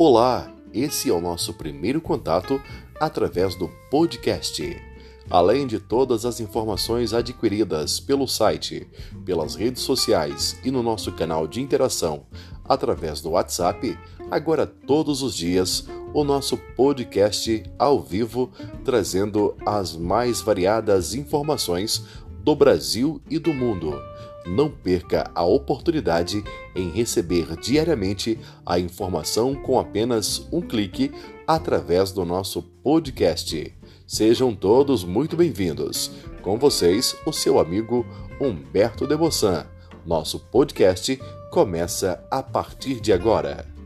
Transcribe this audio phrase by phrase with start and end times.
[0.00, 2.62] Olá, esse é o nosso primeiro contato
[3.00, 4.80] através do podcast.
[5.28, 8.88] Além de todas as informações adquiridas pelo site,
[9.24, 12.26] pelas redes sociais e no nosso canal de interação
[12.64, 13.98] através do WhatsApp,
[14.30, 18.52] agora todos os dias o nosso podcast ao vivo
[18.84, 22.04] trazendo as mais variadas informações
[22.38, 24.00] do Brasil e do mundo.
[24.46, 26.42] Não perca a oportunidade
[26.74, 31.12] em receber diariamente a informação com apenas um clique
[31.46, 33.74] através do nosso podcast.
[34.06, 36.10] Sejam todos muito bem-vindos.
[36.40, 38.06] Com vocês, o seu amigo
[38.40, 39.66] Humberto de Bossan.
[40.06, 41.20] Nosso podcast
[41.50, 43.77] começa a partir de agora.